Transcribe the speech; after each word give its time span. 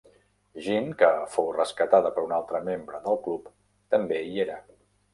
Gin, 0.67 0.89
que 1.01 1.09
fou 1.35 1.51
rescatada 1.59 2.13
per 2.17 2.25
un 2.31 2.35
altre 2.41 2.65
membre 2.73 3.05
del 3.07 3.23
club, 3.29 3.55
també 3.97 4.23
hi 4.29 4.47
era. 4.49 4.63